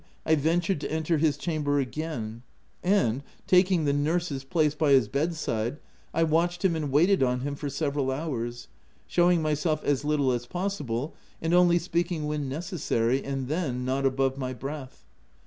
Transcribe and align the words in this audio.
I 0.25 0.33
ventured 0.33 0.81
to 0.81 0.91
enter 0.91 1.19
his 1.19 1.37
chamber 1.37 1.79
again; 1.79 2.41
and, 2.83 3.21
taking 3.45 3.85
the 3.85 3.93
nurse's 3.93 4.43
place 4.43 4.73
198 4.73 4.73
THE 4.73 5.11
TENANT 5.11 5.11
by 5.11 5.19
his 5.19 5.27
bed 5.27 5.35
side, 5.37 5.79
I 6.11 6.23
watched 6.23 6.65
him 6.65 6.75
and 6.75 6.91
waited 6.91 7.21
on 7.21 7.41
him 7.41 7.53
for 7.53 7.69
several 7.69 8.09
hours, 8.09 8.67
showing 9.05 9.43
myself 9.43 9.83
as 9.83 10.03
little 10.03 10.31
as 10.31 10.47
possible, 10.47 11.13
and 11.39 11.53
only 11.53 11.77
speaking 11.77 12.25
when 12.25 12.49
necessary, 12.49 13.23
and 13.23 13.47
then 13.47 13.85
not 13.85 14.07
above 14.07 14.39
my 14.39 14.53
breath. 14.53 15.05